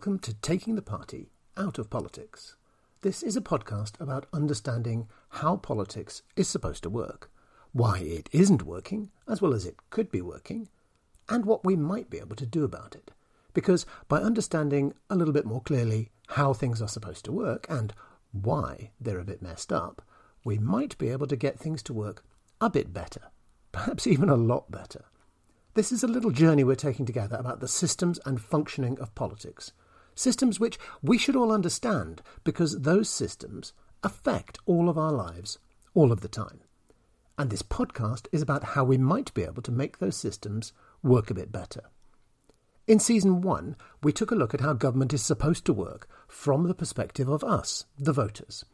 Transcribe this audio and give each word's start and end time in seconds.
welcome 0.00 0.18
to 0.18 0.32
Taking 0.32 0.76
the 0.76 0.80
Party 0.80 1.28
Out 1.58 1.78
of 1.78 1.90
Politics. 1.90 2.56
This 3.02 3.22
is 3.22 3.36
a 3.36 3.42
podcast 3.42 4.00
about 4.00 4.24
understanding 4.32 5.08
how 5.28 5.56
politics 5.56 6.22
is 6.36 6.48
supposed 6.48 6.82
to 6.84 6.88
work, 6.88 7.30
why 7.72 7.98
it 7.98 8.30
isn't 8.32 8.62
working 8.62 9.10
as 9.28 9.42
well 9.42 9.52
as 9.52 9.66
it 9.66 9.76
could 9.90 10.10
be 10.10 10.22
working, 10.22 10.70
and 11.28 11.44
what 11.44 11.66
we 11.66 11.76
might 11.76 12.08
be 12.08 12.16
able 12.16 12.34
to 12.36 12.46
do 12.46 12.64
about 12.64 12.94
it. 12.94 13.10
Because 13.52 13.84
by 14.08 14.22
understanding 14.22 14.94
a 15.10 15.16
little 15.16 15.34
bit 15.34 15.44
more 15.44 15.60
clearly 15.60 16.08
how 16.28 16.54
things 16.54 16.80
are 16.80 16.88
supposed 16.88 17.26
to 17.26 17.32
work 17.32 17.66
and 17.68 17.92
why 18.32 18.92
they're 18.98 19.18
a 19.18 19.24
bit 19.24 19.42
messed 19.42 19.70
up, 19.70 20.00
we 20.46 20.56
might 20.56 20.96
be 20.96 21.10
able 21.10 21.26
to 21.26 21.36
get 21.36 21.58
things 21.58 21.82
to 21.82 21.92
work 21.92 22.24
a 22.58 22.70
bit 22.70 22.94
better, 22.94 23.24
perhaps 23.70 24.06
even 24.06 24.30
a 24.30 24.34
lot 24.34 24.70
better. 24.70 25.04
This 25.74 25.92
is 25.92 26.02
a 26.02 26.08
little 26.08 26.30
journey 26.30 26.64
we're 26.64 26.74
taking 26.74 27.04
together 27.04 27.36
about 27.36 27.60
the 27.60 27.68
systems 27.68 28.18
and 28.24 28.40
functioning 28.40 28.98
of 28.98 29.14
politics. 29.14 29.72
Systems 30.20 30.60
which 30.60 30.78
we 31.00 31.16
should 31.16 31.34
all 31.34 31.50
understand 31.50 32.20
because 32.44 32.82
those 32.82 33.08
systems 33.08 33.72
affect 34.02 34.58
all 34.66 34.90
of 34.90 34.98
our 34.98 35.12
lives 35.12 35.58
all 35.94 36.12
of 36.12 36.20
the 36.20 36.28
time. 36.28 36.60
And 37.38 37.48
this 37.48 37.62
podcast 37.62 38.26
is 38.30 38.42
about 38.42 38.74
how 38.74 38.84
we 38.84 38.98
might 38.98 39.32
be 39.32 39.44
able 39.44 39.62
to 39.62 39.72
make 39.72 39.96
those 39.96 40.18
systems 40.18 40.74
work 41.02 41.30
a 41.30 41.34
bit 41.34 41.50
better. 41.50 41.84
In 42.86 42.98
season 42.98 43.40
one, 43.40 43.76
we 44.02 44.12
took 44.12 44.30
a 44.30 44.34
look 44.34 44.52
at 44.52 44.60
how 44.60 44.74
government 44.74 45.14
is 45.14 45.22
supposed 45.22 45.64
to 45.64 45.72
work 45.72 46.06
from 46.28 46.64
the 46.64 46.74
perspective 46.74 47.30
of 47.30 47.42
us, 47.42 47.86
the 47.98 48.12
voters. 48.12 48.66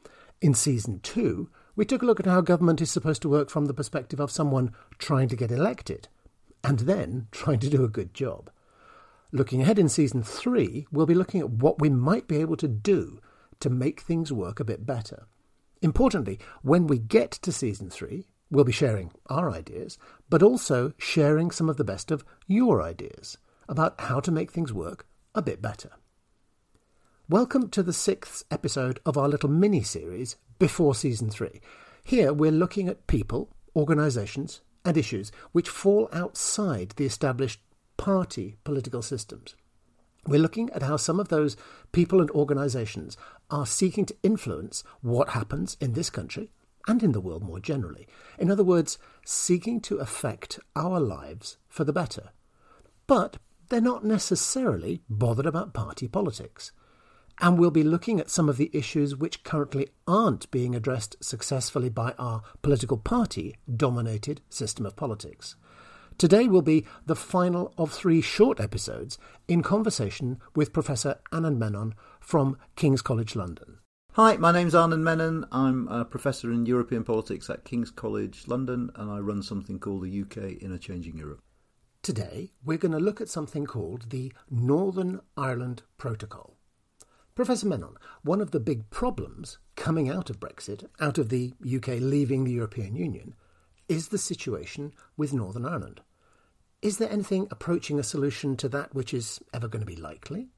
In 0.42 0.52
season 0.52 0.98
two, 0.98 1.48
we 1.76 1.84
took 1.84 2.02
a 2.02 2.06
look 2.06 2.18
at 2.18 2.26
how 2.26 2.40
government 2.40 2.80
is 2.80 2.90
supposed 2.90 3.22
to 3.22 3.28
work 3.28 3.50
from 3.50 3.66
the 3.66 3.74
perspective 3.74 4.18
of 4.18 4.32
someone 4.32 4.74
trying 4.98 5.28
to 5.28 5.36
get 5.36 5.52
elected 5.52 6.08
and 6.64 6.80
then 6.80 7.28
trying 7.30 7.60
to 7.60 7.70
do 7.70 7.84
a 7.84 7.88
good 7.88 8.14
job. 8.14 8.50
Looking 9.32 9.60
ahead 9.60 9.80
in 9.80 9.88
season 9.88 10.22
three, 10.22 10.86
we'll 10.92 11.06
be 11.06 11.14
looking 11.14 11.40
at 11.40 11.50
what 11.50 11.80
we 11.80 11.90
might 11.90 12.28
be 12.28 12.36
able 12.36 12.56
to 12.58 12.68
do 12.68 13.20
to 13.58 13.68
make 13.68 14.00
things 14.00 14.32
work 14.32 14.60
a 14.60 14.64
bit 14.64 14.86
better. 14.86 15.26
Importantly, 15.82 16.38
when 16.62 16.86
we 16.86 16.98
get 16.98 17.32
to 17.32 17.50
season 17.50 17.90
three, 17.90 18.28
we'll 18.50 18.64
be 18.64 18.70
sharing 18.70 19.10
our 19.26 19.50
ideas, 19.50 19.98
but 20.30 20.44
also 20.44 20.92
sharing 20.96 21.50
some 21.50 21.68
of 21.68 21.76
the 21.76 21.84
best 21.84 22.12
of 22.12 22.24
your 22.46 22.80
ideas 22.80 23.36
about 23.68 24.00
how 24.02 24.20
to 24.20 24.30
make 24.30 24.52
things 24.52 24.72
work 24.72 25.06
a 25.34 25.42
bit 25.42 25.60
better. 25.60 25.90
Welcome 27.28 27.68
to 27.70 27.82
the 27.82 27.92
sixth 27.92 28.44
episode 28.52 29.00
of 29.04 29.18
our 29.18 29.28
little 29.28 29.50
mini 29.50 29.82
series 29.82 30.36
before 30.60 30.94
season 30.94 31.30
three. 31.30 31.60
Here 32.04 32.32
we're 32.32 32.52
looking 32.52 32.88
at 32.88 33.08
people, 33.08 33.50
organisations, 33.74 34.60
and 34.84 34.96
issues 34.96 35.32
which 35.50 35.68
fall 35.68 36.08
outside 36.12 36.94
the 36.94 37.04
established 37.04 37.60
party 37.96 38.56
political 38.64 39.02
systems. 39.02 39.54
We're 40.26 40.40
looking 40.40 40.70
at 40.70 40.82
how 40.82 40.96
some 40.96 41.20
of 41.20 41.28
those 41.28 41.56
people 41.92 42.20
and 42.20 42.30
organisations 42.30 43.16
are 43.50 43.66
seeking 43.66 44.06
to 44.06 44.16
influence 44.22 44.82
what 45.00 45.30
happens 45.30 45.76
in 45.80 45.92
this 45.92 46.10
country 46.10 46.50
and 46.88 47.02
in 47.02 47.12
the 47.12 47.20
world 47.20 47.42
more 47.42 47.60
generally. 47.60 48.06
In 48.38 48.50
other 48.50 48.64
words, 48.64 48.98
seeking 49.24 49.80
to 49.82 49.98
affect 49.98 50.58
our 50.74 51.00
lives 51.00 51.58
for 51.68 51.84
the 51.84 51.92
better. 51.92 52.30
But 53.06 53.38
they're 53.68 53.80
not 53.80 54.04
necessarily 54.04 55.02
bothered 55.08 55.46
about 55.46 55.74
party 55.74 56.08
politics 56.08 56.72
and 57.40 57.58
we'll 57.58 57.70
be 57.70 57.82
looking 57.82 58.18
at 58.18 58.30
some 58.30 58.48
of 58.48 58.56
the 58.56 58.70
issues 58.72 59.14
which 59.14 59.44
currently 59.44 59.88
aren't 60.06 60.50
being 60.50 60.74
addressed 60.74 61.22
successfully 61.22 61.88
by 61.88 62.12
our 62.18 62.42
political 62.62 62.96
party 62.96 63.56
dominated 63.74 64.40
system 64.48 64.86
of 64.86 64.96
politics. 64.96 65.56
Today 66.18 66.48
will 66.48 66.62
be 66.62 66.86
the 67.04 67.14
final 67.14 67.74
of 67.76 67.92
three 67.92 68.22
short 68.22 68.58
episodes 68.58 69.18
in 69.48 69.62
conversation 69.62 70.40
with 70.54 70.72
Professor 70.72 71.20
Anand 71.30 71.58
Menon 71.58 71.94
from 72.20 72.56
King's 72.74 73.02
College 73.02 73.36
London. 73.36 73.80
Hi, 74.14 74.38
my 74.38 74.50
name's 74.50 74.72
Anand 74.72 75.02
Menon. 75.02 75.44
I'm 75.52 75.86
a 75.88 76.06
professor 76.06 76.50
in 76.50 76.64
European 76.64 77.04
politics 77.04 77.50
at 77.50 77.66
King's 77.66 77.90
College 77.90 78.44
London 78.46 78.90
and 78.94 79.10
I 79.10 79.18
run 79.18 79.42
something 79.42 79.78
called 79.78 80.04
the 80.04 80.22
UK 80.22 80.62
in 80.62 80.72
a 80.72 80.78
Changing 80.78 81.18
Europe. 81.18 81.42
Today, 82.00 82.52
we're 82.64 82.78
going 82.78 82.92
to 82.92 82.98
look 82.98 83.20
at 83.20 83.28
something 83.28 83.66
called 83.66 84.08
the 84.08 84.32
Northern 84.48 85.20
Ireland 85.36 85.82
Protocol. 85.98 86.56
Professor 87.34 87.66
Menon, 87.66 87.96
one 88.22 88.40
of 88.40 88.52
the 88.52 88.60
big 88.60 88.88
problems 88.88 89.58
coming 89.74 90.08
out 90.08 90.30
of 90.30 90.40
Brexit, 90.40 90.86
out 90.98 91.18
of 91.18 91.28
the 91.28 91.52
UK 91.62 92.00
leaving 92.00 92.44
the 92.44 92.52
European 92.52 92.96
Union, 92.96 93.34
is 93.88 94.08
the 94.08 94.18
situation 94.18 94.92
with 95.16 95.32
Northern 95.32 95.64
Ireland. 95.66 96.00
Is 96.86 96.98
there 96.98 97.10
anything 97.10 97.48
approaching 97.50 97.98
a 97.98 98.04
solution 98.04 98.56
to 98.58 98.68
that 98.68 98.94
which 98.94 99.12
is 99.12 99.40
ever 99.52 99.66
going 99.66 99.80
to 99.80 99.92
be 99.92 99.96
likely? 99.96 100.50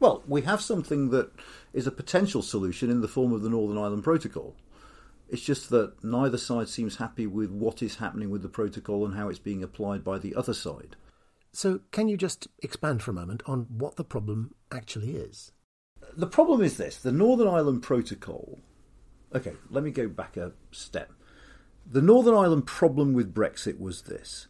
Well, 0.00 0.22
we 0.26 0.40
have 0.40 0.62
something 0.62 1.10
that 1.10 1.30
is 1.74 1.86
a 1.86 1.92
potential 1.92 2.40
solution 2.40 2.88
in 2.88 3.02
the 3.02 3.06
form 3.06 3.34
of 3.34 3.42
the 3.42 3.50
Northern 3.50 3.76
Ireland 3.76 4.02
Protocol. 4.02 4.56
It's 5.28 5.42
just 5.42 5.68
that 5.68 6.02
neither 6.02 6.38
side 6.38 6.70
seems 6.70 6.96
happy 6.96 7.26
with 7.26 7.50
what 7.50 7.82
is 7.82 7.96
happening 7.96 8.30
with 8.30 8.40
the 8.40 8.48
protocol 8.48 9.04
and 9.04 9.14
how 9.14 9.28
it's 9.28 9.38
being 9.38 9.62
applied 9.62 10.02
by 10.02 10.16
the 10.16 10.34
other 10.34 10.54
side. 10.54 10.96
So, 11.52 11.80
can 11.92 12.08
you 12.08 12.16
just 12.16 12.48
expand 12.62 13.02
for 13.02 13.10
a 13.10 13.14
moment 13.14 13.42
on 13.44 13.66
what 13.68 13.96
the 13.96 14.04
problem 14.04 14.54
actually 14.72 15.16
is? 15.16 15.52
the 16.16 16.26
problem 16.26 16.62
is 16.62 16.78
this 16.78 16.96
the 16.96 17.12
Northern 17.12 17.48
Ireland 17.48 17.82
Protocol. 17.82 18.58
Okay, 19.34 19.52
let 19.68 19.84
me 19.84 19.90
go 19.90 20.08
back 20.08 20.38
a 20.38 20.52
step. 20.70 21.12
The 21.86 22.00
Northern 22.00 22.34
Ireland 22.34 22.66
problem 22.66 23.12
with 23.12 23.34
Brexit 23.34 23.78
was 23.78 24.02
this. 24.02 24.46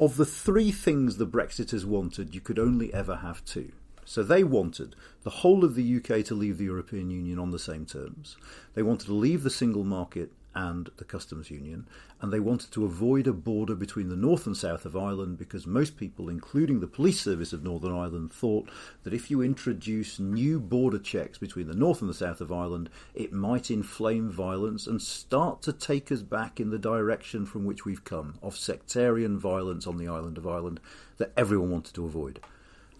Of 0.00 0.16
the 0.16 0.24
three 0.24 0.70
things 0.70 1.16
the 1.16 1.26
Brexiters 1.26 1.84
wanted, 1.84 2.32
you 2.32 2.40
could 2.40 2.58
only 2.58 2.94
ever 2.94 3.16
have 3.16 3.44
two. 3.44 3.72
So 4.04 4.22
they 4.22 4.44
wanted 4.44 4.94
the 5.24 5.30
whole 5.30 5.64
of 5.64 5.74
the 5.74 5.96
UK 5.96 6.24
to 6.26 6.34
leave 6.34 6.56
the 6.56 6.64
European 6.64 7.10
Union 7.10 7.38
on 7.38 7.50
the 7.50 7.58
same 7.58 7.84
terms. 7.84 8.36
They 8.74 8.82
wanted 8.82 9.06
to 9.06 9.14
leave 9.14 9.42
the 9.42 9.50
single 9.50 9.84
market 9.84 10.30
and 10.58 10.90
the 10.96 11.04
customs 11.04 11.52
union, 11.52 11.86
and 12.20 12.32
they 12.32 12.40
wanted 12.40 12.72
to 12.72 12.84
avoid 12.84 13.28
a 13.28 13.32
border 13.32 13.76
between 13.76 14.08
the 14.08 14.16
north 14.16 14.44
and 14.44 14.56
south 14.56 14.84
of 14.84 14.96
Ireland 14.96 15.38
because 15.38 15.68
most 15.68 15.96
people, 15.96 16.28
including 16.28 16.80
the 16.80 16.88
police 16.88 17.20
service 17.20 17.52
of 17.52 17.62
Northern 17.62 17.94
Ireland, 17.94 18.32
thought 18.32 18.68
that 19.04 19.14
if 19.14 19.30
you 19.30 19.40
introduce 19.40 20.18
new 20.18 20.58
border 20.58 20.98
checks 20.98 21.38
between 21.38 21.68
the 21.68 21.76
north 21.76 22.00
and 22.00 22.10
the 22.10 22.14
south 22.14 22.40
of 22.40 22.50
Ireland, 22.50 22.90
it 23.14 23.32
might 23.32 23.70
inflame 23.70 24.32
violence 24.32 24.88
and 24.88 25.00
start 25.00 25.62
to 25.62 25.72
take 25.72 26.10
us 26.10 26.22
back 26.22 26.58
in 26.58 26.70
the 26.70 26.78
direction 26.78 27.46
from 27.46 27.64
which 27.64 27.84
we've 27.84 28.02
come, 28.02 28.36
of 28.42 28.56
sectarian 28.56 29.38
violence 29.38 29.86
on 29.86 29.96
the 29.96 30.08
island 30.08 30.38
of 30.38 30.46
Ireland 30.48 30.80
that 31.18 31.32
everyone 31.36 31.70
wanted 31.70 31.94
to 31.94 32.04
avoid. 32.04 32.40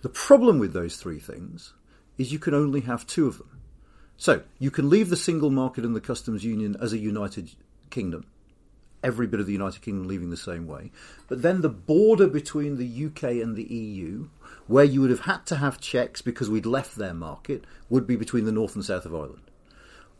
The 0.02 0.08
problem 0.08 0.60
with 0.60 0.74
those 0.74 0.96
three 0.96 1.18
things 1.18 1.72
is 2.18 2.30
you 2.32 2.38
can 2.38 2.54
only 2.54 2.82
have 2.82 3.04
two 3.04 3.26
of 3.26 3.38
them. 3.38 3.57
So 4.18 4.42
you 4.58 4.72
can 4.72 4.90
leave 4.90 5.08
the 5.08 5.16
single 5.16 5.50
market 5.50 5.84
and 5.84 5.94
the 5.94 6.00
customs 6.00 6.44
union 6.44 6.76
as 6.80 6.92
a 6.92 6.98
united 6.98 7.52
kingdom. 7.88 8.26
Every 9.02 9.28
bit 9.28 9.38
of 9.38 9.46
the 9.46 9.52
United 9.52 9.80
Kingdom 9.80 10.08
leaving 10.08 10.30
the 10.30 10.36
same 10.36 10.66
way. 10.66 10.90
But 11.28 11.42
then 11.42 11.60
the 11.60 11.68
border 11.68 12.26
between 12.26 12.76
the 12.78 13.06
UK 13.06 13.40
and 13.40 13.54
the 13.54 13.62
EU, 13.62 14.28
where 14.66 14.84
you 14.84 15.00
would 15.00 15.10
have 15.10 15.20
had 15.20 15.46
to 15.46 15.56
have 15.56 15.80
checks 15.80 16.20
because 16.20 16.50
we'd 16.50 16.66
left 16.66 16.96
their 16.96 17.14
market, 17.14 17.62
would 17.88 18.08
be 18.08 18.16
between 18.16 18.44
the 18.44 18.50
north 18.50 18.74
and 18.74 18.84
south 18.84 19.06
of 19.06 19.14
Ireland. 19.14 19.52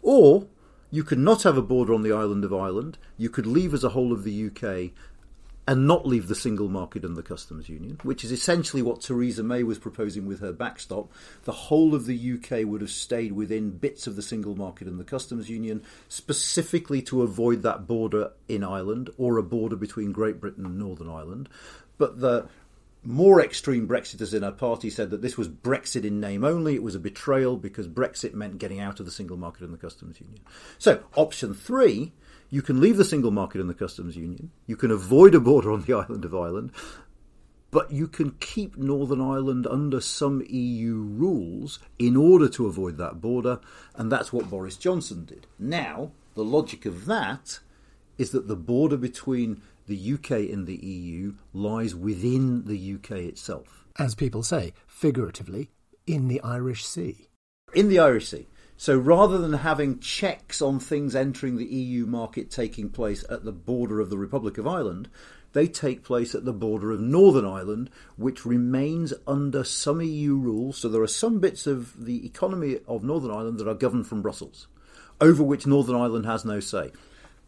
Or 0.00 0.46
you 0.92 1.02
could 1.02 1.18
not 1.18 1.42
have 1.42 1.56
a 1.56 1.62
border 1.62 1.92
on 1.92 2.02
the 2.02 2.12
island 2.12 2.44
of 2.44 2.54
Ireland. 2.54 2.98
You 3.16 3.30
could 3.30 3.46
leave 3.46 3.74
as 3.74 3.82
a 3.82 3.88
whole 3.88 4.12
of 4.12 4.22
the 4.22 4.46
UK 4.46 4.92
and 5.68 5.86
not 5.86 6.06
leave 6.06 6.28
the 6.28 6.34
single 6.34 6.70
market 6.70 7.04
and 7.04 7.14
the 7.14 7.22
customs 7.22 7.68
union, 7.68 8.00
which 8.02 8.24
is 8.24 8.32
essentially 8.32 8.80
what 8.80 9.02
Theresa 9.02 9.42
May 9.42 9.62
was 9.62 9.78
proposing 9.78 10.24
with 10.24 10.40
her 10.40 10.50
backstop. 10.50 11.12
The 11.44 11.52
whole 11.52 11.94
of 11.94 12.06
the 12.06 12.32
UK 12.32 12.66
would 12.66 12.80
have 12.80 12.90
stayed 12.90 13.32
within 13.32 13.76
bits 13.76 14.06
of 14.06 14.16
the 14.16 14.22
single 14.22 14.56
market 14.56 14.88
and 14.88 14.98
the 14.98 15.04
customs 15.04 15.50
union, 15.50 15.82
specifically 16.08 17.02
to 17.02 17.20
avoid 17.20 17.62
that 17.64 17.86
border 17.86 18.30
in 18.48 18.64
Ireland 18.64 19.10
or 19.18 19.36
a 19.36 19.42
border 19.42 19.76
between 19.76 20.10
Great 20.10 20.40
Britain 20.40 20.64
and 20.64 20.78
Northern 20.78 21.10
Ireland. 21.10 21.50
But 21.98 22.18
the 22.18 22.48
more 23.04 23.44
extreme 23.44 23.86
Brexiters 23.86 24.32
in 24.32 24.44
her 24.44 24.52
party 24.52 24.88
said 24.88 25.10
that 25.10 25.20
this 25.20 25.36
was 25.36 25.50
Brexit 25.50 26.06
in 26.06 26.18
name 26.18 26.44
only. 26.44 26.76
It 26.76 26.82
was 26.82 26.94
a 26.94 26.98
betrayal 26.98 27.58
because 27.58 27.86
Brexit 27.86 28.32
meant 28.32 28.56
getting 28.56 28.80
out 28.80 29.00
of 29.00 29.04
the 29.04 29.12
single 29.12 29.36
market 29.36 29.64
and 29.64 29.74
the 29.74 29.78
customs 29.78 30.18
union. 30.18 30.40
So, 30.78 31.02
option 31.14 31.52
three 31.52 32.14
you 32.50 32.62
can 32.62 32.80
leave 32.80 32.96
the 32.96 33.04
single 33.04 33.30
market 33.30 33.60
and 33.60 33.68
the 33.68 33.74
customs 33.74 34.16
union. 34.16 34.50
You 34.66 34.76
can 34.76 34.90
avoid 34.90 35.34
a 35.34 35.40
border 35.40 35.70
on 35.70 35.82
the 35.82 35.94
island 35.98 36.24
of 36.24 36.34
Ireland, 36.34 36.72
but 37.70 37.92
you 37.92 38.06
can 38.06 38.32
keep 38.40 38.76
Northern 38.76 39.20
Ireland 39.20 39.66
under 39.66 40.00
some 40.00 40.42
EU 40.48 40.96
rules 40.96 41.78
in 41.98 42.16
order 42.16 42.48
to 42.50 42.66
avoid 42.66 42.96
that 42.98 43.20
border, 43.20 43.60
and 43.94 44.10
that's 44.10 44.32
what 44.32 44.50
Boris 44.50 44.76
Johnson 44.76 45.24
did. 45.24 45.46
Now, 45.58 46.12
the 46.34 46.44
logic 46.44 46.86
of 46.86 47.06
that 47.06 47.60
is 48.16 48.30
that 48.30 48.48
the 48.48 48.56
border 48.56 48.96
between 48.96 49.62
the 49.86 50.14
UK 50.14 50.30
and 50.52 50.66
the 50.66 50.76
EU 50.76 51.34
lies 51.52 51.94
within 51.94 52.64
the 52.64 52.94
UK 52.94 53.18
itself. 53.22 53.86
As 53.98 54.14
people 54.14 54.42
say, 54.42 54.72
figuratively, 54.86 55.70
in 56.06 56.28
the 56.28 56.40
Irish 56.42 56.86
Sea. 56.86 57.28
In 57.74 57.88
the 57.88 57.98
Irish 57.98 58.28
Sea. 58.28 58.46
So 58.80 58.96
rather 58.96 59.38
than 59.38 59.54
having 59.54 59.98
checks 59.98 60.62
on 60.62 60.78
things 60.78 61.16
entering 61.16 61.56
the 61.56 61.66
EU 61.66 62.06
market 62.06 62.48
taking 62.48 62.90
place 62.90 63.24
at 63.28 63.44
the 63.44 63.50
border 63.50 63.98
of 63.98 64.08
the 64.08 64.16
Republic 64.16 64.56
of 64.56 64.68
Ireland, 64.68 65.10
they 65.52 65.66
take 65.66 66.04
place 66.04 66.32
at 66.32 66.44
the 66.44 66.52
border 66.52 66.92
of 66.92 67.00
Northern 67.00 67.44
Ireland, 67.44 67.90
which 68.16 68.46
remains 68.46 69.12
under 69.26 69.64
some 69.64 70.00
EU 70.00 70.36
rules. 70.36 70.78
So 70.78 70.88
there 70.88 71.02
are 71.02 71.08
some 71.08 71.40
bits 71.40 71.66
of 71.66 72.04
the 72.04 72.24
economy 72.24 72.78
of 72.86 73.02
Northern 73.02 73.32
Ireland 73.32 73.58
that 73.58 73.66
are 73.66 73.74
governed 73.74 74.06
from 74.06 74.22
Brussels, 74.22 74.68
over 75.20 75.42
which 75.42 75.66
Northern 75.66 75.96
Ireland 75.96 76.26
has 76.26 76.44
no 76.44 76.60
say. 76.60 76.92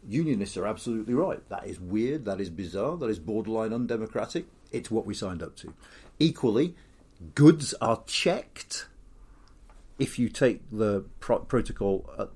Unionists 0.05 0.57
are 0.57 0.67
absolutely 0.67 1.13
right. 1.13 1.47
That 1.47 1.65
is 1.65 1.79
weird, 1.79 2.25
that 2.25 2.41
is 2.41 2.49
bizarre, 2.49 2.97
that 2.97 3.09
is 3.09 3.19
borderline 3.19 3.71
undemocratic. 3.71 4.47
It's 4.73 4.91
what 4.91 5.05
we 5.05 5.13
signed 5.13 5.41
up 5.41 5.55
to. 5.57 5.73
Equally, 6.19 6.75
goods 7.35 7.73
are 7.75 8.03
checked 8.05 8.87
if 10.01 10.17
you 10.17 10.29
take 10.29 10.61
the 10.71 11.05
pro- 11.19 11.39
protocol 11.39 12.09
at, 12.17 12.29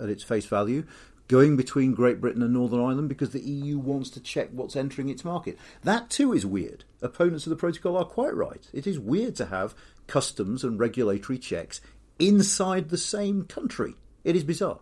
at 0.00 0.08
its 0.08 0.24
face 0.24 0.46
value 0.46 0.84
going 1.28 1.56
between 1.56 1.94
Great 1.94 2.20
Britain 2.20 2.42
and 2.42 2.52
Northern 2.52 2.80
Ireland 2.80 3.08
because 3.08 3.30
the 3.30 3.40
EU 3.40 3.78
wants 3.78 4.10
to 4.10 4.20
check 4.20 4.48
what's 4.50 4.74
entering 4.74 5.08
its 5.08 5.24
market. 5.24 5.56
That 5.84 6.10
too 6.10 6.32
is 6.32 6.44
weird. 6.44 6.82
Opponents 7.00 7.46
of 7.46 7.50
the 7.50 7.56
protocol 7.56 7.96
are 7.96 8.04
quite 8.04 8.34
right. 8.34 8.68
It 8.72 8.88
is 8.88 8.98
weird 8.98 9.36
to 9.36 9.46
have 9.46 9.76
customs 10.08 10.64
and 10.64 10.80
regulatory 10.80 11.38
checks 11.38 11.80
inside 12.18 12.88
the 12.88 12.98
same 12.98 13.44
country. 13.44 13.94
It 14.24 14.34
is 14.34 14.42
bizarre. 14.42 14.80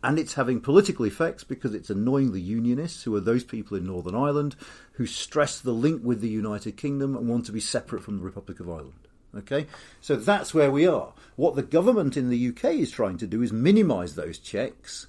And 0.00 0.16
it's 0.20 0.34
having 0.34 0.60
political 0.60 1.04
effects 1.04 1.42
because 1.42 1.74
it's 1.74 1.90
annoying 1.90 2.30
the 2.30 2.40
Unionists, 2.40 3.02
who 3.02 3.16
are 3.16 3.20
those 3.20 3.42
people 3.42 3.76
in 3.76 3.84
Northern 3.84 4.14
Ireland 4.14 4.54
who 4.92 5.06
stress 5.06 5.58
the 5.58 5.72
link 5.72 6.02
with 6.04 6.20
the 6.20 6.28
United 6.28 6.76
Kingdom 6.76 7.16
and 7.16 7.28
want 7.28 7.46
to 7.46 7.52
be 7.52 7.58
separate 7.58 8.04
from 8.04 8.18
the 8.18 8.24
Republic 8.24 8.60
of 8.60 8.70
Ireland. 8.70 9.07
Okay, 9.36 9.66
so 10.00 10.16
that's 10.16 10.54
where 10.54 10.70
we 10.70 10.86
are. 10.86 11.12
What 11.36 11.54
the 11.54 11.62
government 11.62 12.16
in 12.16 12.30
the 12.30 12.48
UK 12.48 12.76
is 12.76 12.90
trying 12.90 13.18
to 13.18 13.26
do 13.26 13.42
is 13.42 13.52
minimise 13.52 14.14
those 14.14 14.38
checks 14.38 15.06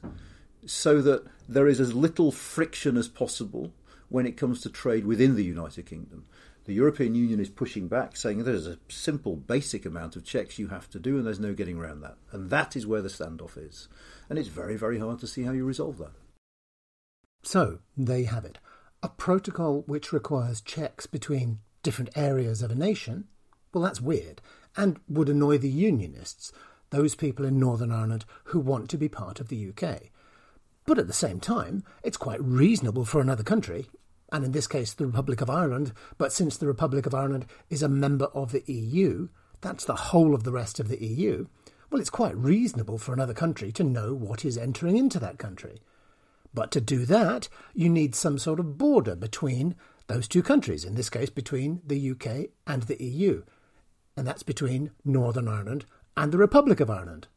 so 0.66 1.02
that 1.02 1.26
there 1.48 1.68
is 1.68 1.80
as 1.80 1.94
little 1.94 2.32
friction 2.32 2.98
as 2.98 3.08
possible 3.08 3.72
when 4.10 4.26
it 4.26 4.38
comes 4.38 4.62
to 4.62 4.70
trade 4.70 5.06
within 5.06 5.36
the 5.36 5.44
United 5.44 5.86
Kingdom. 5.86 6.26
The 6.66 6.74
European 6.74 7.16
Union 7.16 7.40
is 7.40 7.50
pushing 7.50 7.88
back, 7.88 8.16
saying 8.18 8.44
there's 8.44 8.68
a 8.68 8.78
simple, 8.90 9.36
basic 9.36 9.86
amount 9.86 10.16
of 10.16 10.26
checks 10.26 10.60
you 10.60 10.68
have 10.68 10.90
to 10.92 11.00
do, 11.00 11.18
and 11.18 11.26
there's 11.26 11.40
no 11.40 11.54
getting 11.54 11.78
around 11.78 12.02
that. 12.02 12.18
And 12.32 12.50
that 12.50 12.76
is 12.76 12.86
where 12.86 13.02
the 13.02 13.10
standoff 13.10 13.58
is. 13.58 13.88
And 14.30 14.38
it's 14.38 14.50
very, 14.50 14.76
very 14.76 15.00
hard 15.00 15.20
to 15.20 15.28
see 15.28 15.44
how 15.44 15.52
you 15.52 15.66
resolve 15.66 15.98
that. 15.98 16.12
So, 17.42 17.80
there 17.96 18.20
you 18.20 18.28
have 18.28 18.46
it. 18.46 18.60
A 19.02 19.10
protocol 19.10 19.84
which 19.88 20.12
requires 20.12 20.62
checks 20.62 21.08
between 21.08 21.60
different 21.82 22.12
areas 22.16 22.62
of 22.62 22.70
a 22.70 22.76
nation 22.76 23.28
well, 23.74 23.84
that's 23.84 24.02
weird, 24.02 24.42
and 24.76 25.00
would 25.08 25.30
annoy 25.30 25.58
the 25.58 25.70
Unionists, 25.70 26.52
those 26.90 27.16
people 27.16 27.46
in 27.46 27.60
Northern 27.60 27.92
Ireland 27.92 28.26
who 28.46 28.60
want 28.60 28.90
to 28.90 28.98
be 28.98 29.10
part 29.10 29.40
of 29.40 29.50
the 29.50 29.70
UK. 29.70 30.04
But 30.86 30.98
at 30.98 31.08
the 31.08 31.14
same 31.14 31.40
time, 31.40 31.84
it's 32.04 32.18
quite 32.18 32.44
reasonable 32.44 33.06
for 33.06 33.22
another 33.22 33.44
country, 33.44 33.88
and 34.32 34.44
in 34.44 34.52
this 34.52 34.68
case 34.68 34.94
the 34.94 35.06
Republic 35.06 35.42
of 35.42 35.50
Ireland, 35.50 35.94
but 36.18 36.34
since 36.34 36.58
the 36.58 36.68
Republic 36.68 37.06
of 37.06 37.14
Ireland 37.14 37.46
is 37.70 37.84
a 37.84 37.90
member 37.90 38.26
of 38.26 38.52
the 38.52 38.64
EU, 38.72 39.30
that's 39.62 39.86
the 39.86 39.96
whole 39.96 40.34
of 40.34 40.44
the 40.44 40.52
rest 40.52 40.80
of 40.80 40.88
the 40.88 41.04
EU, 41.04 41.46
well, 41.92 42.00
it's 42.00 42.10
quite 42.10 42.38
reasonable 42.38 42.98
for 42.98 43.14
another 43.14 43.34
country 43.34 43.72
to 43.74 43.84
know 43.84 44.14
what 44.14 44.46
is 44.46 44.58
entering 44.58 44.98
into 44.98 45.20
that 45.20 45.40
country. 45.40 45.82
But 46.54 46.72
to 46.72 46.82
do 46.82 47.06
that, 47.06 47.50
you 47.74 47.90
need 47.90 48.16
some 48.16 48.38
sort 48.40 48.60
of 48.60 48.78
border 48.78 49.16
between 49.16 49.76
those 50.08 50.28
two 50.28 50.42
countries, 50.42 50.84
in 50.84 50.96
this 50.96 51.10
case 51.10 51.30
between 51.30 51.82
the 51.86 52.12
UK 52.12 52.50
and 52.66 52.84
the 52.84 53.04
EU 53.04 53.44
and 54.20 54.28
that's 54.28 54.44
between 54.44 54.92
Northern 55.06 55.48
Ireland 55.48 55.86
and 56.18 56.34
the 56.34 56.38
Republic 56.38 56.82
of 56.82 56.90
Ireland. 56.90 57.30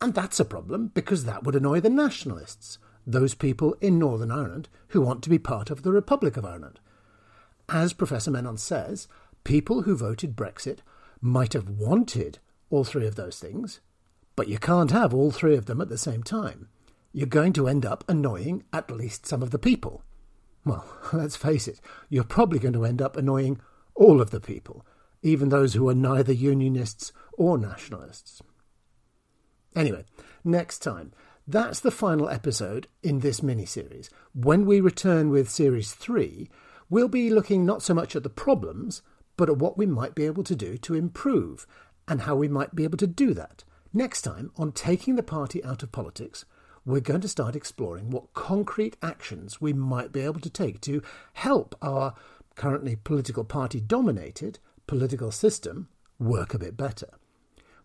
And 0.00 0.14
that's 0.14 0.40
a 0.40 0.44
problem 0.44 0.88
because 0.88 1.24
that 1.24 1.44
would 1.44 1.54
annoy 1.54 1.78
the 1.78 1.88
nationalists, 1.88 2.78
those 3.06 3.36
people 3.36 3.76
in 3.80 4.00
Northern 4.00 4.32
Ireland 4.32 4.68
who 4.88 5.00
want 5.00 5.22
to 5.22 5.30
be 5.30 5.38
part 5.38 5.70
of 5.70 5.84
the 5.84 5.92
Republic 5.92 6.36
of 6.36 6.44
Ireland. 6.44 6.80
As 7.68 7.92
Professor 7.92 8.32
Menon 8.32 8.56
says, 8.56 9.06
people 9.44 9.82
who 9.82 9.94
voted 9.94 10.34
Brexit 10.34 10.78
might 11.20 11.52
have 11.52 11.70
wanted 11.70 12.40
all 12.68 12.82
three 12.82 13.06
of 13.06 13.14
those 13.14 13.38
things, 13.38 13.78
but 14.34 14.48
you 14.48 14.58
can't 14.58 14.90
have 14.90 15.14
all 15.14 15.30
three 15.30 15.54
of 15.54 15.66
them 15.66 15.80
at 15.80 15.88
the 15.88 15.96
same 15.96 16.24
time. 16.24 16.68
You're 17.12 17.28
going 17.28 17.52
to 17.52 17.68
end 17.68 17.86
up 17.86 18.02
annoying 18.08 18.64
at 18.72 18.90
least 18.90 19.24
some 19.24 19.40
of 19.40 19.52
the 19.52 19.58
people. 19.60 20.02
Well, 20.64 20.84
let's 21.12 21.36
face 21.36 21.68
it, 21.68 21.80
you're 22.08 22.24
probably 22.24 22.58
going 22.58 22.74
to 22.74 22.84
end 22.84 23.00
up 23.00 23.16
annoying 23.16 23.60
all 23.94 24.20
of 24.20 24.32
the 24.32 24.40
people 24.40 24.84
even 25.22 25.48
those 25.48 25.74
who 25.74 25.88
are 25.88 25.94
neither 25.94 26.32
Unionists 26.32 27.12
or 27.36 27.58
Nationalists. 27.58 28.42
Anyway, 29.74 30.04
next 30.44 30.80
time. 30.80 31.12
That's 31.50 31.80
the 31.80 31.90
final 31.90 32.28
episode 32.28 32.88
in 33.02 33.20
this 33.20 33.42
mini 33.42 33.64
series. 33.64 34.10
When 34.34 34.66
we 34.66 34.82
return 34.82 35.30
with 35.30 35.48
Series 35.48 35.92
3, 35.92 36.50
we'll 36.90 37.08
be 37.08 37.30
looking 37.30 37.64
not 37.64 37.82
so 37.82 37.94
much 37.94 38.14
at 38.14 38.22
the 38.22 38.28
problems, 38.28 39.00
but 39.38 39.48
at 39.48 39.56
what 39.56 39.78
we 39.78 39.86
might 39.86 40.14
be 40.14 40.26
able 40.26 40.44
to 40.44 40.54
do 40.54 40.76
to 40.76 40.94
improve 40.94 41.66
and 42.06 42.22
how 42.22 42.36
we 42.36 42.48
might 42.48 42.74
be 42.74 42.84
able 42.84 42.98
to 42.98 43.06
do 43.06 43.32
that. 43.32 43.64
Next 43.94 44.22
time, 44.22 44.50
on 44.58 44.72
taking 44.72 45.16
the 45.16 45.22
party 45.22 45.64
out 45.64 45.82
of 45.82 45.90
politics, 45.90 46.44
we're 46.84 47.00
going 47.00 47.22
to 47.22 47.28
start 47.28 47.56
exploring 47.56 48.10
what 48.10 48.34
concrete 48.34 48.98
actions 49.02 49.58
we 49.58 49.72
might 49.72 50.12
be 50.12 50.20
able 50.20 50.40
to 50.40 50.50
take 50.50 50.82
to 50.82 51.02
help 51.32 51.74
our 51.80 52.14
currently 52.56 52.96
political 52.96 53.44
party 53.44 53.80
dominated 53.80 54.58
political 54.88 55.30
system 55.30 55.88
work 56.18 56.54
a 56.54 56.58
bit 56.58 56.76
better. 56.76 57.10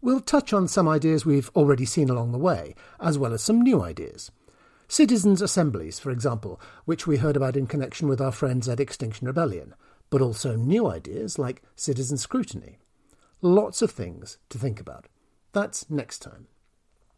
We'll 0.02 0.22
touch 0.22 0.52
on 0.52 0.68
some 0.68 0.88
ideas 0.88 1.26
we've 1.26 1.52
already 1.56 1.86
seen 1.86 2.10
along 2.10 2.32
the 2.32 2.40
way, 2.40 2.76
as 3.00 3.18
well 3.18 3.34
as 3.34 3.44
some 3.44 3.62
new 3.62 3.82
ideas. 3.82 4.32
Citizens' 4.88 5.42
assemblies, 5.42 6.00
for 6.00 6.12
example, 6.12 6.60
which 6.86 7.08
we 7.08 7.18
heard 7.18 7.38
about 7.38 7.56
in 7.56 7.68
connection 7.68 8.08
with 8.08 8.20
our 8.20 8.32
friends 8.32 8.68
at 8.68 8.80
Extinction 8.80 9.28
Rebellion, 9.28 9.76
but 10.10 10.22
also 10.22 10.56
new 10.56 10.88
ideas 10.88 11.40
like 11.40 11.62
citizen 11.76 12.18
scrutiny. 12.18 12.80
Lots 13.42 13.82
of 13.82 13.92
things 13.92 14.38
to 14.50 14.58
think 14.58 14.80
about. 14.80 15.08
That's 15.52 15.90
next 15.90 16.20
time. 16.20 16.48